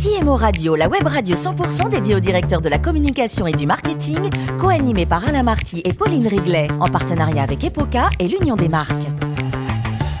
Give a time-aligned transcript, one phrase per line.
[0.00, 4.30] CMO Radio, la web radio 100% dédiée aux directeurs de la communication et du marketing,
[4.60, 8.92] co-animée par Alain Marty et Pauline Riglet, en partenariat avec Epoca et l'Union des marques.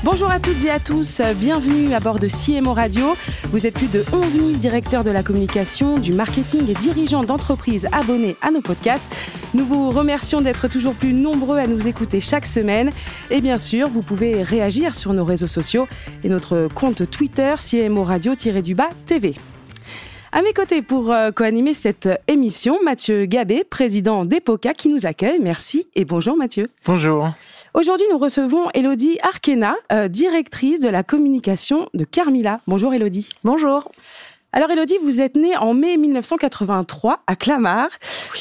[0.02, 3.14] Bonjour à toutes et à tous, bienvenue à bord de CMO Radio.
[3.52, 7.86] Vous êtes plus de 11 000 directeurs de la communication, du marketing et dirigeants d'entreprises
[7.92, 9.06] abonnés à nos podcasts.
[9.54, 12.90] Nous vous remercions d'être toujours plus nombreux à nous écouter chaque semaine.
[13.30, 15.86] Et bien sûr, vous pouvez réagir sur nos réseaux sociaux
[16.24, 19.34] et notre compte Twitter CMO Radio-du-bas TV.
[20.30, 25.38] À mes côtés pour euh, co-animer cette émission, Mathieu Gabé, président d'EPOCA, qui nous accueille.
[25.40, 26.66] Merci et bonjour Mathieu.
[26.84, 27.30] Bonjour.
[27.72, 32.60] Aujourd'hui, nous recevons Elodie Arkena, euh, directrice de la communication de Carmila.
[32.66, 33.30] Bonjour Elodie.
[33.42, 33.90] Bonjour.
[34.52, 37.90] Alors Elodie, vous êtes née en mai 1983 à Clamart.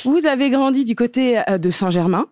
[0.03, 2.25] Vous avez grandi du côté euh, de Saint-Germain.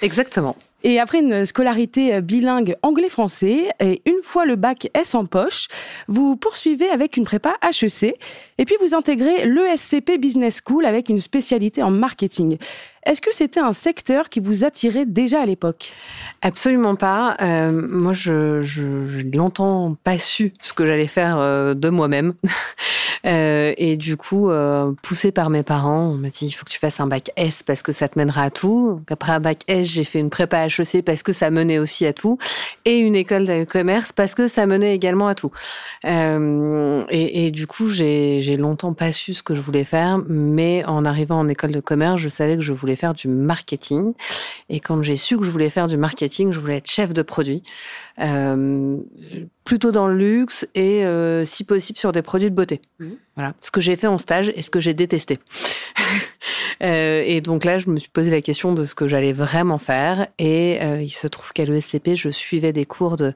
[0.00, 0.56] Exactement.
[0.88, 5.66] Et après une scolarité euh, bilingue anglais-français et une fois le bac S en poche,
[6.06, 8.14] vous poursuivez avec une prépa HEC
[8.58, 12.58] et puis vous intégrez l'ESCP Business School avec une spécialité en marketing.
[13.06, 15.92] Est-ce que c'était un secteur qui vous attirait déjà à l'époque?
[16.42, 17.36] Absolument pas.
[17.40, 18.82] Euh, moi, je, je,
[19.32, 22.34] longtemps pas su ce que j'allais faire euh, de moi-même.
[23.24, 26.70] Euh, et du coup, euh, poussé par mes parents, on m'a dit il faut que
[26.70, 29.00] tu fasses un bac S parce que ça te mènera à tout.
[29.10, 32.12] Après un bac S, j'ai fait une prépa HEC parce que ça menait aussi à
[32.12, 32.38] tout,
[32.84, 35.50] et une école de commerce parce que ça menait également à tout.
[37.10, 41.38] Et, du coup, j'ai longtemps pas su ce que je voulais faire, mais en arrivant
[41.38, 44.14] en école de commerce, je savais que je voulais faire du marketing.
[44.68, 47.22] Et quand j'ai su que je voulais faire du marketing, je voulais être chef de
[47.22, 47.62] produit.
[48.18, 48.96] Euh,
[49.64, 52.80] plutôt dans le luxe et euh, si possible sur des produits de beauté.
[53.00, 53.06] Mmh.
[53.34, 55.38] Voilà, ce que j'ai fait en stage et ce que j'ai détesté.
[56.82, 59.76] euh, et donc là, je me suis posé la question de ce que j'allais vraiment
[59.76, 60.28] faire.
[60.38, 63.34] Et il se trouve qu'à l'ESCP, je suivais des cours de,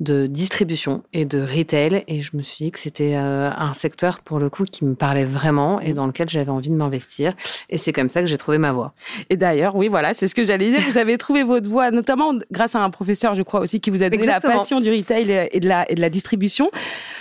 [0.00, 2.04] de distribution et de retail.
[2.06, 5.26] Et je me suis dit que c'était un secteur, pour le coup, qui me parlait
[5.26, 7.34] vraiment et dans lequel j'avais envie de m'investir.
[7.68, 8.94] Et c'est comme ça que j'ai trouvé ma voie.
[9.28, 10.80] Et d'ailleurs, oui, voilà, c'est ce que j'allais dire.
[10.88, 14.02] Vous avez trouvé votre voie, notamment grâce à un professeur, je crois aussi, qui vous
[14.02, 14.52] a Exactement.
[14.52, 16.70] la passion du retail et de la, et de la distribution.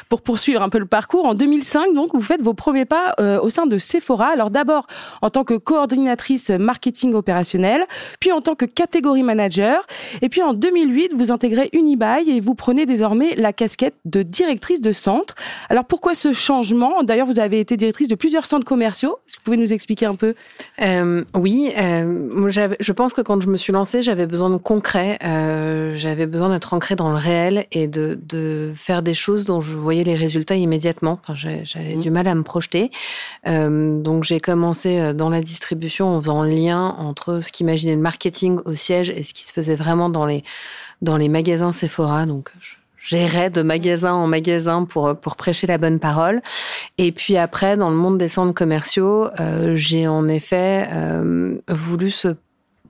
[0.09, 3.39] Pour poursuivre un peu le parcours, en 2005, donc, vous faites vos premiers pas euh,
[3.39, 4.27] au sein de Sephora.
[4.27, 4.85] Alors d'abord
[5.21, 7.85] en tant que coordinatrice marketing opérationnel,
[8.19, 9.85] puis en tant que catégorie manager,
[10.21, 14.81] et puis en 2008, vous intégrez Unibail et vous prenez désormais la casquette de directrice
[14.81, 15.35] de centre.
[15.69, 17.03] Alors pourquoi ce changement?
[17.03, 19.17] D'ailleurs, vous avez été directrice de plusieurs centres commerciaux.
[19.27, 20.35] Est-ce que vous pouvez nous expliquer un peu?
[20.81, 22.49] Euh, Oui, euh,
[22.79, 25.17] je pense que quand je me suis lancée, j'avais besoin de concret.
[25.95, 29.71] J'avais besoin d'être ancrée dans le réel et de, de, faire des choses dont je
[29.71, 31.17] voyais les résultats immédiatement.
[31.23, 31.99] Enfin, j'avais mmh.
[31.99, 32.91] du mal à me projeter.
[33.47, 37.95] Euh, donc j'ai commencé euh, dans la distribution en faisant le lien entre ce qu'imaginait
[37.95, 40.43] le marketing au siège et ce qui se faisait vraiment dans les,
[41.01, 42.25] dans les magasins Sephora.
[42.25, 42.51] Donc
[43.01, 46.41] j'irais de magasin en magasin pour, pour prêcher la bonne parole.
[46.97, 52.11] Et puis après, dans le monde des centres commerciaux, euh, j'ai en effet euh, voulu
[52.11, 52.35] se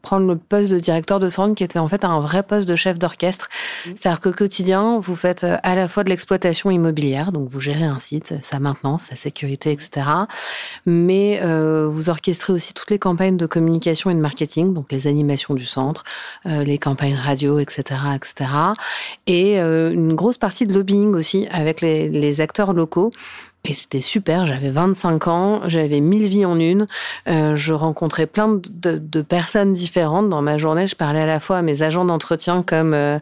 [0.04, 2.76] prendre le poste de directeur de centre qui était en fait un vrai poste de
[2.76, 3.50] chef d'orchestre.
[3.50, 3.90] Mmh.
[3.96, 7.86] C'est-à-dire qu'au quotidien, vous faites euh, à la fois de l'exploitation immobilière, donc vous gérez
[7.86, 10.06] un site, sa maintenance, sa sécurité, etc.
[10.86, 15.08] Mais euh, vous orchestrez aussi toutes les campagnes de communication et de marketing, donc les
[15.08, 16.04] animations du centre,
[16.46, 18.50] euh, les campagnes radio, etc., etc.
[19.26, 23.12] Et euh, une grosse partie de lobbying aussi avec les, les acteurs locaux
[23.66, 26.86] et c'était super, j'avais 25 ans, j'avais mille vies en une,
[27.30, 30.28] euh, je rencontrais plein de, de, de, personnes différentes.
[30.28, 33.20] Dans ma journée, je parlais à la fois à mes agents d'entretien comme euh,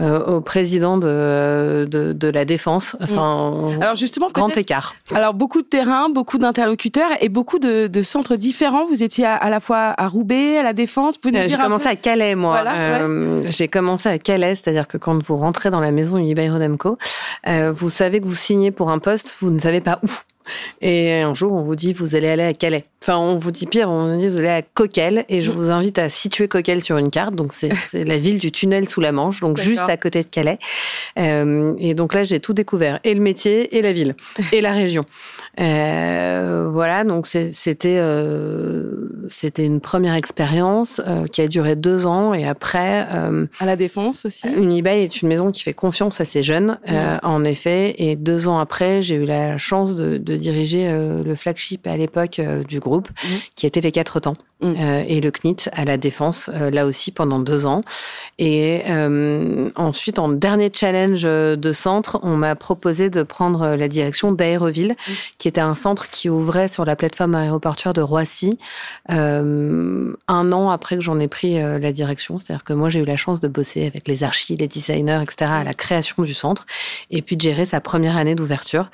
[0.00, 2.96] euh, au président de, de, de, la défense.
[3.00, 4.96] Enfin, alors justement, grand écart.
[5.14, 8.86] Alors beaucoup de terrain, beaucoup d'interlocuteurs et beaucoup de, centres différents.
[8.86, 11.20] Vous étiez à, à, la fois à Roubaix, à la Défense.
[11.24, 12.62] J'ai commencé à Calais, moi.
[12.62, 13.52] Voilà, ouais.
[13.52, 16.98] J'ai commencé à Calais, c'est-à-dire que quand vous rentrez dans la maison Unibail Rodamco,
[17.46, 19.83] vous savez que vous signez pour un poste, vous ne savez
[20.80, 22.86] Et un jour, on vous dit, vous allez aller à Calais.
[23.06, 25.26] Enfin, on vous dit pire, on vous dit, vous allez à Coquel.
[25.28, 27.34] Et je vous invite à situer Coquel sur une carte.
[27.34, 30.58] Donc, c'est la ville du tunnel sous la Manche, donc juste à côté de Calais.
[31.18, 33.00] Euh, et donc là, j'ai tout découvert.
[33.04, 34.14] Et le métier, et la ville,
[34.52, 35.04] et la région.
[35.60, 41.00] Euh, voilà, donc c'était euh, c'était une première expérience
[41.30, 42.34] qui a duré deux ans.
[42.34, 43.06] Et après...
[43.60, 46.94] À la Défense aussi Unibail est une maison qui fait confiance à ses jeunes, mmh.
[47.22, 47.94] en effet.
[47.98, 50.90] Et deux ans après, j'ai eu la chance de, de diriger
[51.24, 53.28] le flagship à l'époque du groupe groupe, mmh.
[53.54, 54.34] qui étaient les quatre temps.
[54.64, 54.74] Mm.
[54.78, 57.82] Euh, et le CNIT à la Défense, euh, là aussi pendant deux ans.
[58.38, 64.32] Et euh, ensuite, en dernier challenge de centre, on m'a proposé de prendre la direction
[64.32, 65.12] d'Aéroville, mm.
[65.38, 68.58] qui était un centre qui ouvrait sur la plateforme aéroportuaire de Roissy
[69.08, 72.38] un an après que j'en ai pris la direction.
[72.38, 75.50] C'est-à-dire que moi, j'ai eu la chance de bosser avec les archis, les designers, etc.,
[75.52, 76.66] à la création du centre,
[77.10, 78.90] et puis de gérer sa première année d'ouverture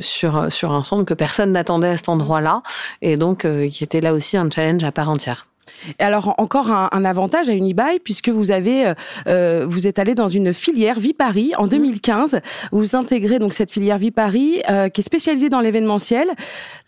[0.00, 2.62] sur, sur un centre que personne n'attendait à cet endroit-là,
[3.02, 5.46] et donc qui était là aussi un challenge à part entière.
[5.98, 8.94] Et alors encore un, avantage à Unibail puisque vous avez euh,
[9.26, 12.34] euh, vous êtes allé dans une filière Vipari en 2015.
[12.34, 12.40] Mhm.
[12.72, 16.28] Vous intégrez donc cette filière Vipari euh, qui est spécialisée dans l'événementiel.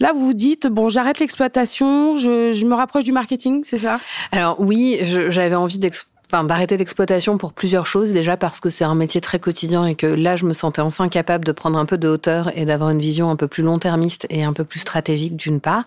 [0.00, 3.98] Là, vous vous dites bon, j'arrête l'exploitation, je, je, me rapproche du marketing, c'est ça?
[4.30, 8.12] Alors oui, j'avais envie d'exploiter enfin, d'arrêter l'exploitation pour plusieurs choses.
[8.12, 11.08] Déjà parce que c'est un métier très quotidien et que là, je me sentais enfin
[11.08, 14.26] capable de prendre un peu de hauteur et d'avoir une vision un peu plus long-termiste
[14.30, 15.84] et un peu plus stratégique d'une part.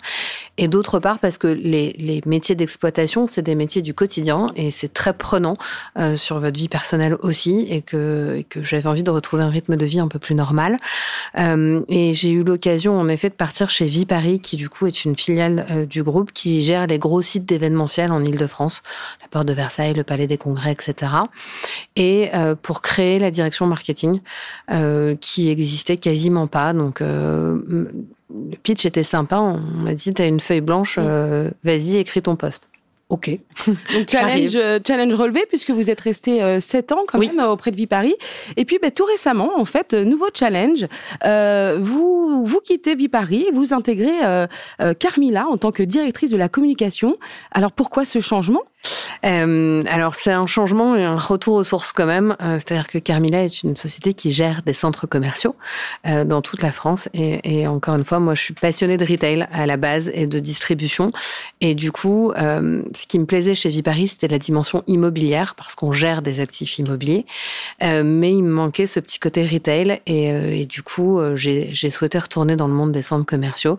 [0.57, 4.71] Et d'autre part parce que les, les métiers d'exploitation, c'est des métiers du quotidien et
[4.71, 5.55] c'est très prenant
[5.97, 9.75] euh, sur votre vie personnelle aussi et que, que j'avais envie de retrouver un rythme
[9.75, 10.77] de vie un peu plus normal.
[11.37, 14.85] Euh, et j'ai eu l'occasion en effet de partir chez Vie Paris qui du coup
[14.85, 18.83] est une filiale euh, du groupe qui gère les gros sites d'événementiel en Ile-de-France,
[19.21, 21.11] la Porte de Versailles, le Palais des congrès, etc.
[21.95, 24.21] Et euh, pour créer la direction marketing
[24.71, 26.73] euh, qui existait quasiment pas.
[26.73, 29.37] Donc euh, le pitch était sympa.
[29.37, 32.67] On m'a dit, tu as une feuille blanche, vas-y, écris ton poste.
[33.09, 33.29] Ok.
[33.67, 37.85] Donc challenge, challenge relevé puisque vous êtes resté sept ans quand même auprès de Vie
[37.85, 38.15] Paris.
[38.57, 40.87] Et puis bah, tout récemment, en fait, nouveau challenge.
[41.23, 44.47] vous vous quittez et vous intégrez
[44.99, 47.17] Carmila en tant que directrice de la communication.
[47.51, 48.63] Alors pourquoi ce changement?
[49.25, 52.35] Euh, alors c'est un changement et un retour aux sources quand même.
[52.41, 55.55] Euh, c'est-à-dire que Carmila est une société qui gère des centres commerciaux
[56.07, 57.09] euh, dans toute la France.
[57.13, 60.39] Et, encore une fois, moi je suis passionnée de retail à la base et de
[60.39, 61.11] distribution.
[61.61, 65.91] Et du coup, ce qui me plaisait chez Viparis, c'était la dimension immobilière parce qu'on
[65.91, 67.25] gère des actifs immobiliers.
[67.81, 70.01] Mais il me manquait ce petit côté retail.
[70.05, 73.77] Et, du coup, j'ai souhaité retourner dans le monde des centres commerciaux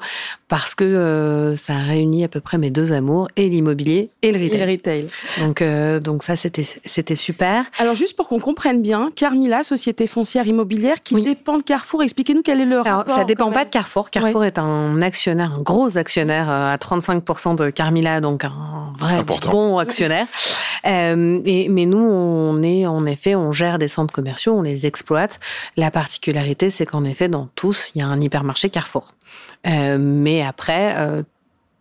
[0.49, 4.11] parce que ça a réuni à peu près mes deux amours, et l'immobilier.
[4.23, 4.96] Et le retail.
[5.41, 7.65] Donc, euh, donc ça, c'était, c'était super.
[7.79, 12.43] Alors, juste pour qu'on comprenne bien, Carmila, société foncière immobilière qui dépend de Carrefour, expliquez-nous
[12.43, 13.17] quel est le Alors, rapport.
[13.17, 14.11] Ça dépend pas de Carrefour.
[14.11, 19.23] Carrefour est un actionnaire, un gros actionnaire euh, à 35% de Carmila, donc un vrai
[19.51, 20.27] bon actionnaire.
[20.87, 24.87] Euh, et, mais nous, on est, en effet, on gère des centres commerciaux, on les
[24.87, 25.41] exploite.
[25.77, 29.13] La particularité, c'est qu'en effet, dans tous, il y a un hypermarché Carrefour.
[29.67, 31.23] Euh, mais après, euh,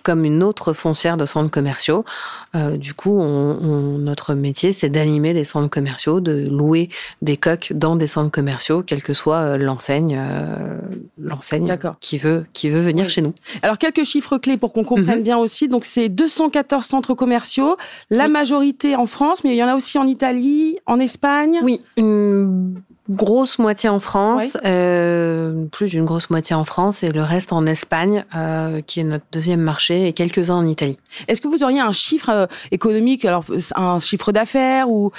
[0.06, 2.06] comme une autre foncière de centres commerciaux.
[2.54, 6.90] Euh, du coup, on, notre métier, c'est d'animer les centres commerciaux, de louer
[7.24, 10.78] des coques dans des centres commerciaux, quelle que soit euh, l'enseigne, euh,
[11.20, 13.34] l'enseigne qui veut qui veut venir chez nous.
[13.64, 15.24] Alors quelques chiffres clés pour qu'on comprenne mhm.
[15.24, 15.68] bien aussi.
[15.68, 17.76] Donc c'est 214 centres commerciaux,
[18.12, 21.60] la majorité en France, mais il y en a aussi en Italie, en Espagne.
[21.64, 22.76] Oui, une
[23.10, 27.66] grosse moitié en France, euh, plus d'une grosse moitié en France et le reste en
[27.66, 30.98] Espagne, euh, qui est notre deuxième marché, et quelques-uns en Italie.
[31.28, 35.12] Est-ce que vous auriez un chiffre euh, économique, alors un chiffre d'affaires ou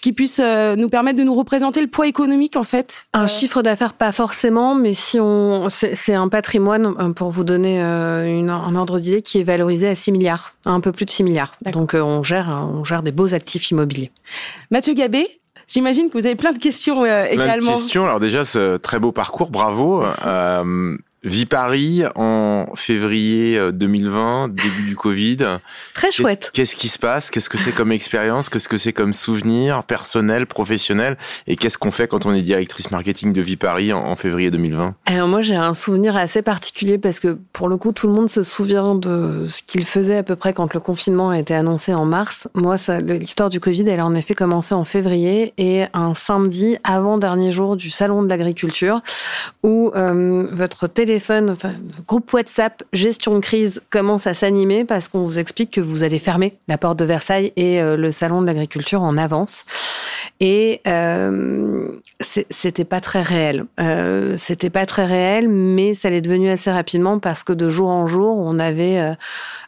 [0.00, 3.62] qui, puisse euh, nous permettre de nous représenter le poids économique en fait Un chiffre
[3.62, 9.00] d'affaires pas forcément, mais si on, c'est un patrimoine pour vous donner une, un ordre
[9.00, 11.56] d'idée qui est valorisé à 6 milliards, un peu plus de 6 milliards.
[11.72, 14.10] Donc on gère, on gère des beaux actifs immobiliers.
[14.70, 17.66] Mathieu Gabé, J'imagine que vous avez plein de questions euh, également.
[17.66, 18.04] Plein de questions.
[18.04, 20.04] Alors déjà, ce très beau parcours, bravo.
[20.26, 25.36] Euh, Vie Paris en février 2020, euh, début du Covid.
[25.94, 26.50] Très chouette.
[26.52, 27.30] Qu'est-ce qui se passe?
[27.30, 28.48] Qu'est-ce que c'est comme expérience?
[28.48, 31.16] Qu'est-ce que c'est comme souvenir personnel, professionnel?
[31.46, 34.96] Et qu'est-ce qu'on fait quand on est directrice marketing de Vie Paris en, février 2020
[35.06, 38.28] Alors moi j'ai un souvenir assez particulier parce que pour le coup tout le monde
[38.28, 41.94] se souvient de ce qu'il faisait à peu près quand le confinement a été annoncé
[41.94, 42.48] en mars.
[42.54, 47.16] Moi l'histoire du Covid elle a en effet commencé en février et un samedi avant
[47.16, 49.02] dernier jour du salon de l'agriculture
[49.62, 51.11] où euh, votre télé
[52.06, 56.18] groupe WhatsApp gestion de crise commence à s'animer parce qu'on vous explique que vous allez
[56.18, 59.64] fermer la porte de Versailles et euh, le salon de l'agriculture en avance.
[60.44, 61.86] Et euh,
[62.50, 63.64] c'était pas très réel.
[63.78, 67.88] Euh, c'était pas très réel, mais ça l'est devenu assez rapidement parce que de jour
[67.88, 69.14] en jour, on avait euh,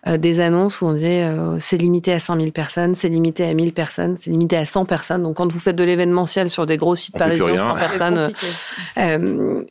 [0.08, 3.72] euh, des annonces où on disait c'est limité à 5000 personnes, c'est limité à 1000
[3.72, 5.22] personnes, c'est limité à 100 personnes.
[5.22, 8.32] Donc quand vous faites de l'événementiel sur des gros sites parisiens, 100 personnes.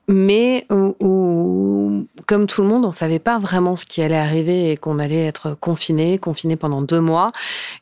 [0.07, 0.65] mais
[2.25, 5.25] comme tout le monde, on savait pas vraiment ce qui allait arriver et qu'on allait
[5.25, 7.31] être confiné, confiné pendant deux mois.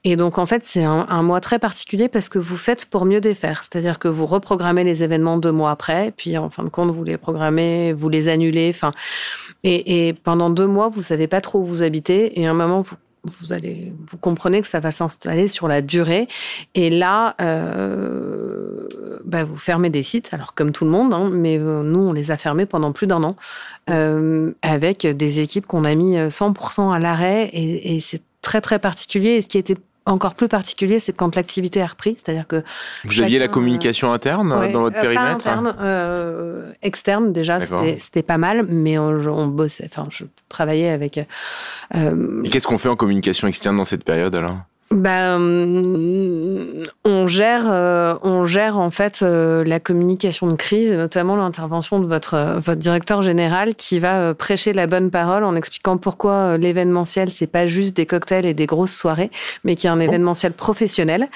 [0.04, 3.06] Et donc, en fait, c'est un, un, mois très particulier parce que vous faites pour
[3.12, 3.63] mieux défaire.
[3.63, 7.03] C'est-à-dire que vous reprogrammez les événements deux mois après, puis en fin de compte, vous
[7.03, 8.72] les programmez, vous les annulez.
[8.74, 8.91] Enfin,
[9.63, 12.39] et, pendant deux mois, vous savez pas trop où vous habitez.
[12.39, 15.84] Et à un moment, vous vous allez, vous comprenez que ça va s'installer sur la
[15.84, 16.27] durée.
[16.74, 18.88] Et là, euh,
[19.25, 22.13] bah vous fermez des sites, alors comme tout le monde, hein, mais euh, nous, on
[22.13, 23.36] les a fermés pendant plus d'un an,
[23.91, 27.50] euh, avec des équipes qu'on a mis 100% à l'arrêt.
[27.53, 29.36] Et, et c'est très, très particulier.
[29.36, 32.63] Et ce qui était encore plus particulier, c'est quand l'activité a repris, c'est-à-dire que
[33.03, 37.60] vous aviez la communication interne dans votre périmètre, pas interne, euh, externe déjà,
[38.00, 39.86] c'était pas mal, mais on, on, bossait.
[39.86, 41.20] Enfin, je travaillais avec.
[41.96, 44.58] Euh, Et qu'est-ce qu'on fait en communication externe dans cette période alors?
[44.91, 45.39] Ben,
[47.05, 52.00] on gère, euh, on gère en fait euh, la communication de crise, et notamment l'intervention
[52.00, 56.57] de votre votre directeur général qui va euh, prêcher la bonne parole en expliquant pourquoi
[56.57, 59.31] l'événementiel c'est pas juste des cocktails et des grosses soirées,
[59.63, 61.29] mais qu'il y a un événementiel professionnel.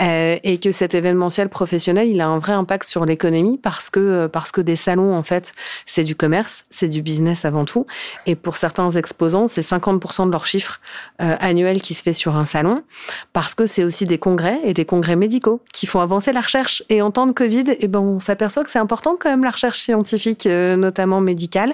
[0.00, 4.52] Et que cet événementiel professionnel il a un vrai impact sur l'économie parce que parce
[4.52, 5.54] que des salons en fait
[5.86, 7.84] c'est du commerce, c'est du business avant tout,
[8.24, 10.80] et pour certains exposants c'est 50% de leur chiffre
[11.18, 12.84] annuel qui se fait sur un salon
[13.32, 16.82] parce que c'est aussi des congrès et des congrès médicaux qui font avancer la recherche.
[16.88, 19.50] Et en temps de Covid, eh ben, on s'aperçoit que c'est important quand même la
[19.50, 21.72] recherche scientifique, euh, notamment médicale.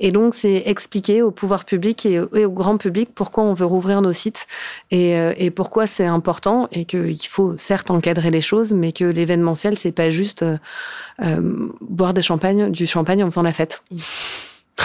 [0.00, 4.02] Et donc, c'est expliquer au pouvoir public et, au grand public pourquoi on veut rouvrir
[4.02, 4.46] nos sites
[4.90, 9.04] et, euh, et pourquoi c'est important et qu'il faut certes encadrer les choses, mais que
[9.04, 10.44] l'événementiel, c'est pas juste
[11.22, 13.82] euh, boire des champagnes, du champagne en faisant la fête.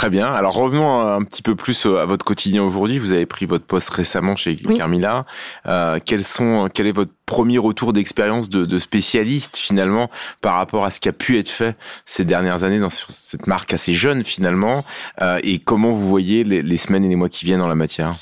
[0.03, 0.33] Très bien.
[0.33, 2.99] Alors revenons un petit peu plus à votre quotidien aujourd'hui.
[2.99, 5.21] Vous avez pris votre poste récemment chez Carmila.
[5.65, 10.09] Euh, quels sont, quel est votre premier retour d'expérience de, de, spécialiste finalement
[10.41, 13.73] par rapport à ce qui a pu être fait ces dernières années dans cette marque
[13.73, 14.83] assez jeune finalement?
[15.21, 17.75] Euh, Et comment vous voyez les, les, semaines et les mois qui viennent dans la
[17.75, 18.13] matière?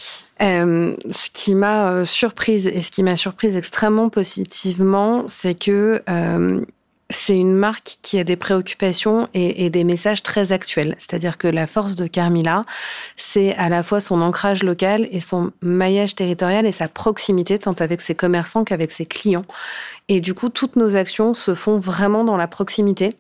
[0.42, 6.04] Euh, ce qui m'a euh, surprise et ce qui m'a surprise extrêmement positivement, c'est que
[6.08, 6.62] euh,
[7.12, 10.96] c'est une marque qui a des préoccupations et, des messages très actuels.
[10.98, 12.66] C'est-à-dire que la force de Carmila,
[13.18, 17.74] c'est à la fois son ancrage local et son maillage territorial et sa proximité, tant
[17.74, 19.46] avec ses commerçants qu'avec ses clients.
[20.08, 23.12] Et du coup, toutes nos actions se font vraiment dans la proximité.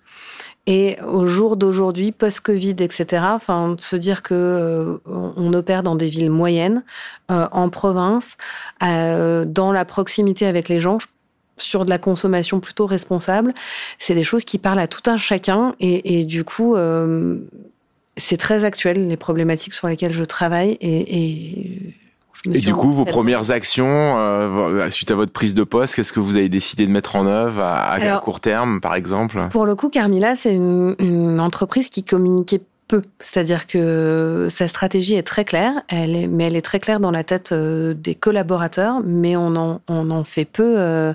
[0.67, 6.07] Et au jour d'aujourd'hui, post-Covid, etc., enfin, se dire que euh, on opère dans des
[6.07, 6.83] villes moyennes,
[7.31, 8.37] euh, en province,
[8.83, 10.99] euh, dans la proximité avec les gens,
[11.61, 13.53] sur de la consommation plutôt responsable.
[13.99, 17.37] C'est des choses qui parlent à tout un chacun et, et du coup, euh,
[18.17, 21.95] c'est très actuel les problématiques sur lesquelles je travaille et, et
[22.49, 23.87] et du coup, vos premières actions
[24.17, 27.27] euh, suite à votre prise de poste, qu'est-ce que vous avez décidé de mettre en
[27.27, 29.47] œuvre à, à court terme, par exemple?
[29.51, 32.61] Pour le coup, Carmila, c'est une, une, entreprise qui communiquait
[33.19, 37.51] C'est-à-dire que sa stratégie est très claire, mais elle est très claire dans la tête
[37.51, 41.13] euh, des collaborateurs, mais on en, on en fait peu.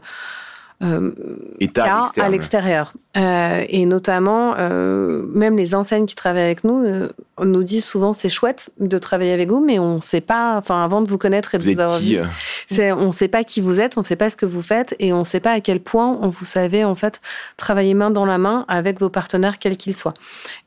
[0.83, 1.11] Euh,
[2.19, 2.93] à l'extérieur.
[3.17, 7.09] Euh, et notamment, euh, même les enseignes qui travaillent avec nous euh,
[7.43, 10.85] nous disent souvent c'est chouette de travailler avec vous, mais on ne sait pas, enfin
[10.85, 12.19] avant de vous connaître et de vous, vous avoir vu,
[12.93, 14.95] on ne sait pas qui vous êtes, on ne sait pas ce que vous faites
[14.99, 17.23] et on ne sait pas à quel point on vous savez en fait
[17.57, 20.15] travailler main dans la main avec vos partenaires quels qu'ils soient.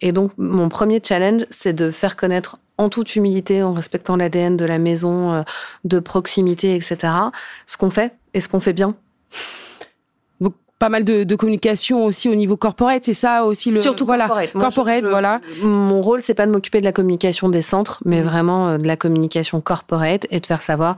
[0.02, 4.58] Et donc mon premier challenge, c'est de faire connaître en toute humilité, en respectant l'ADN
[4.58, 5.44] de la maison,
[5.84, 7.14] de proximité, etc.
[7.68, 8.96] Ce qu'on fait et ce qu'on fait bien
[10.80, 14.28] pas mal de, de, communication aussi au niveau corporate, c'est ça aussi le surtout voilà,
[14.28, 14.56] corporate.
[14.56, 15.42] Moi, corporate, je, voilà.
[15.62, 18.26] Mon rôle c'est pas de m'occuper de la communication des centres, mais mmh.
[18.26, 20.96] vraiment de la communication corporate et de faire savoir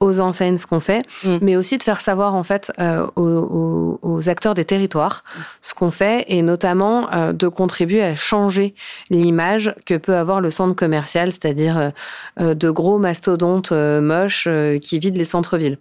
[0.00, 1.38] aux enseignes ce qu'on fait, mmh.
[1.40, 5.24] mais aussi de faire savoir en fait euh, aux, aux, acteurs des territoires
[5.60, 8.74] ce qu'on fait et notamment euh, de contribuer à changer
[9.10, 11.92] l'image que peut avoir le centre commercial, c'est-à-dire
[12.40, 14.48] euh, de gros mastodontes moches
[14.80, 15.78] qui vident les centres-villes.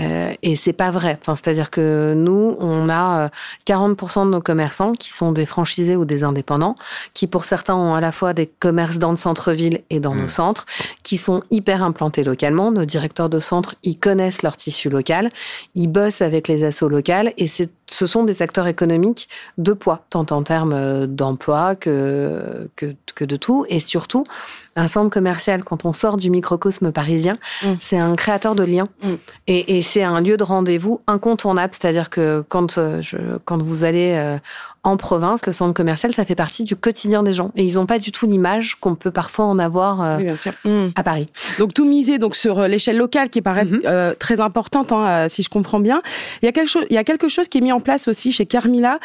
[0.00, 1.18] Euh, et c'est pas vrai.
[1.20, 3.30] Enfin, c'est-à-dire que nous, on a
[3.66, 6.74] 40% euh, de nos commerçants qui sont des franchisés ou des indépendants,
[7.12, 10.20] qui pour certains ont à la fois des commerces dans le centre-ville et dans mmh.
[10.20, 10.66] nos centres,
[11.02, 12.72] qui sont hyper implantés localement.
[12.72, 15.30] Nos directeurs de centre, ils connaissent leur tissu local,
[15.74, 20.04] ils bossent avec les assos locales et c'est ce sont des acteurs économiques de poids,
[20.10, 23.64] tant en termes euh, d'emploi que, que, que de tout.
[23.68, 24.24] Et surtout,
[24.76, 27.72] un centre commercial, quand on sort du microcosme parisien, mmh.
[27.80, 28.88] c'est un créateur de liens.
[29.02, 29.12] Mmh.
[29.46, 31.72] Et, et c'est un lieu de rendez-vous incontournable.
[31.78, 34.38] C'est-à-dire que quand, euh, je, quand vous allez euh,
[34.84, 37.50] en province, le centre commercial, ça fait partie du quotidien des gens.
[37.56, 40.18] Et ils n'ont pas du tout l'image qu'on peut parfois en avoir euh,
[40.64, 40.90] mmh.
[40.94, 41.28] à Paris.
[41.58, 43.80] Donc tout miser donc sur euh, l'échelle locale qui paraît mmh.
[43.86, 46.02] euh, très importante, hein, si je comprends bien.
[46.42, 48.08] Il y, a quelque chose, il y a quelque chose qui est mis en place
[48.08, 48.98] aussi chez Carmila.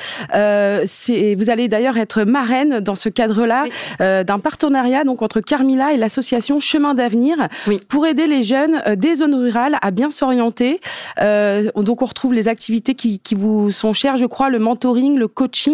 [0.86, 3.64] c'est, vous allez d'ailleurs être marraine dans ce cadre-là
[4.00, 7.48] d'un partenariat donc entre Carmila et l'association Chemin d'avenir
[7.88, 10.82] pour aider les jeunes des zones rurales à bien s'orienter.
[11.18, 15.28] donc on retrouve les activités qui, qui vous sont chères, je crois, le mentoring, le
[15.28, 15.69] coaching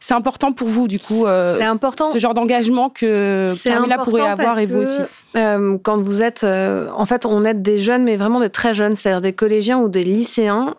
[0.00, 2.10] c'est important pour vous, du coup, euh, important.
[2.10, 5.00] ce genre d'engagement que Carmela pourrait avoir et vous aussi.
[5.36, 8.72] Euh, quand vous êtes, euh, en fait, on aide des jeunes, mais vraiment des très
[8.72, 10.74] jeunes, c'est-à-dire des collégiens ou des lycéens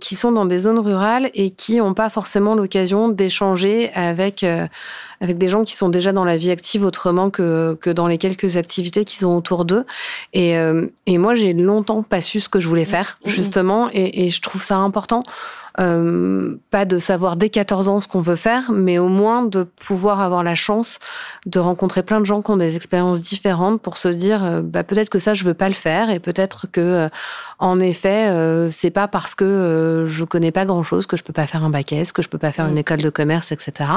[0.00, 4.44] qui sont dans des zones rurales et qui n'ont pas forcément l'occasion d'échanger avec
[5.24, 8.18] avec des gens qui sont déjà dans la vie active autrement que, que dans les
[8.18, 9.84] quelques activités qu'ils ont autour d'eux.
[10.32, 10.54] Et,
[11.06, 13.30] et moi, j'ai longtemps pas su ce que je voulais faire, mmh.
[13.30, 15.22] justement, et, et je trouve ça important
[15.80, 19.64] euh, pas de savoir dès 14 ans ce qu'on veut faire, mais au moins de
[19.64, 21.00] pouvoir avoir la chance
[21.46, 24.84] de rencontrer plein de gens qui ont des expériences différentes pour se dire euh, bah,
[24.84, 27.08] peut-être que ça je veux pas le faire et peut-être que euh,
[27.58, 28.30] en effet
[28.70, 31.70] c'est pas parce que je connais pas grand chose que je peux pas faire un
[31.70, 32.78] bac S, que je peux pas faire une mm.
[32.78, 33.90] école de commerce, etc.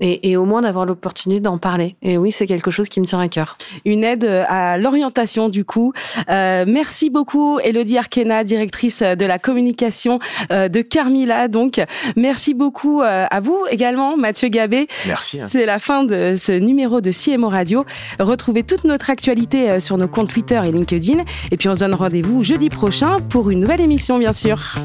[0.00, 1.96] Et, et au moins d'avoir l'opportunité d'en parler.
[2.02, 3.56] Et oui, c'est quelque chose qui me tient à cœur.
[3.84, 5.92] Une aide à l'orientation du coup.
[6.28, 10.18] merci beaucoup Elodie Arkena, directrice de la communication
[10.50, 11.46] de Car Carmila.
[11.46, 11.80] Donc,
[12.16, 14.88] merci beaucoup euh, à vous également, Mathieu Gabé.
[15.06, 15.40] Merci.
[15.40, 15.46] Hein.
[15.48, 17.84] C'est la fin de ce numéro de CMO Radio.
[18.18, 21.22] Retrouvez toute notre actualité euh, sur nos comptes Twitter et LinkedIn.
[21.52, 24.76] Et puis, on se donne rendez-vous jeudi prochain pour une nouvelle émission, bien sûr.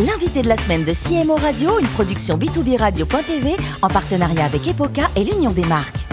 [0.00, 5.02] L'invité de la semaine de CMO Radio, une production B2B Radio.tv en partenariat avec Epoca
[5.14, 6.04] et l'Union des marques.